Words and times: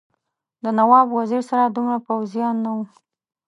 د 0.63 0.65
نواب 0.79 1.07
وزیر 1.17 1.41
سره 1.49 1.63
دومره 1.75 1.97
پوځیان 2.07 2.55
نه 2.65 2.71
وو. 2.75 2.85